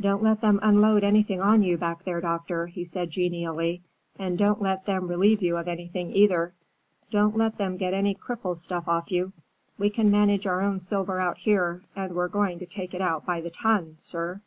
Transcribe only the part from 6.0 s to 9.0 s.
either. Don't let them get any Cripple stuff